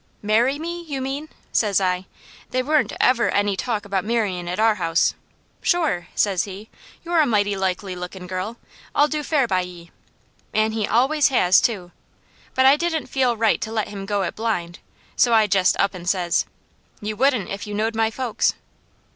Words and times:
"'Marry 0.23 0.57
me, 0.57 0.81
you 0.81 0.99
mean?' 0.99 1.29
says 1.51 1.79
I. 1.79 2.07
They 2.49 2.63
wa'n't 2.63 2.91
ever 2.99 3.29
any 3.29 3.55
talk 3.55 3.85
about 3.85 4.03
marryin' 4.03 4.47
at 4.47 4.59
our 4.59 4.73
house. 4.81 5.13
'Sure!' 5.61 6.07
says 6.15 6.45
he. 6.45 6.71
'You're 7.03 7.19
a 7.21 7.27
mighty 7.27 7.55
likely 7.55 7.95
lookin' 7.95 8.25
girl! 8.25 8.57
I'll 8.95 9.07
do 9.07 9.21
fair 9.21 9.45
by 9.47 9.61
ye.' 9.61 9.91
An' 10.55 10.71
he 10.71 10.87
always 10.87 11.27
has, 11.27 11.61
too! 11.61 11.91
But 12.55 12.65
I 12.65 12.77
didn't 12.77 13.09
feel 13.11 13.37
right 13.37 13.61
to 13.61 13.71
let 13.71 13.89
him 13.89 14.07
go 14.07 14.23
it 14.23 14.35
blind, 14.35 14.79
so 15.15 15.33
I 15.35 15.45
jest 15.45 15.75
up 15.79 15.93
and 15.93 16.09
says. 16.09 16.47
'You 16.99 17.15
wouldn't 17.15 17.49
if 17.49 17.67
you 17.67 17.75
knowed 17.75 17.93
my 17.95 18.09
folks!' 18.09 18.55